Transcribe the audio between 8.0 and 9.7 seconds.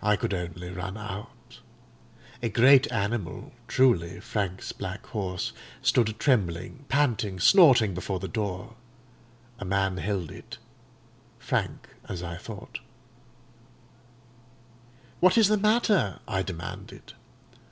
the door; a